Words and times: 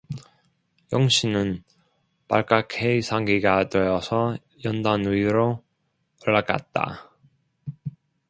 영신은 0.93 1.63
발갛게 2.27 3.01
상기가 3.01 3.69
되어서 3.69 4.35
연단 4.65 5.01
위로 5.05 5.63
올라갔다. 6.25 7.11